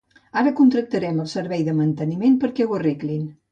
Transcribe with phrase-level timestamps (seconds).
[0.41, 3.33] Ara contactarem al servei de manteniment perquè ho arreglin.